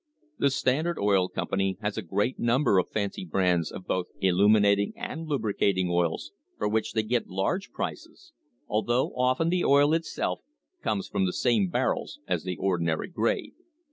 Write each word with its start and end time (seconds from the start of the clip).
The 0.39 0.49
Standard 0.49 0.97
Oil 0.97 1.29
Company 1.29 1.77
has 1.83 1.95
a 1.95 2.01
great 2.01 2.39
number 2.39 2.79
of 2.79 2.89
fancy 2.89 3.23
brands 3.23 3.71
of 3.71 3.85
both 3.85 4.07
illu 4.19 4.49
minating 4.49 4.93
and 4.95 5.27
lubricating 5.27 5.91
oils, 5.91 6.31
for 6.57 6.67
which 6.67 6.93
they 6.93 7.03
get 7.03 7.27
large 7.27 7.69
prices 7.69 8.33
although 8.67 9.09
often 9.15 9.49
the 9.49 9.63
oil 9.63 9.93
itself 9.93 10.39
comes 10.81 11.07
from 11.07 11.27
the 11.27 11.31
same 11.33 11.67
barrels 11.69 12.19
as 12.27 12.43
the 12.43 12.57
ordinary 12.57 13.09
grade. 13.09 13.53